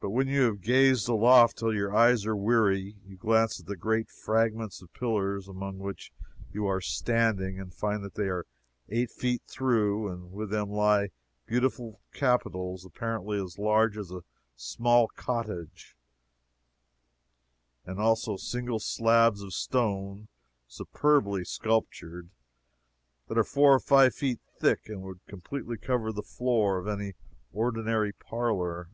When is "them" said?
10.50-10.70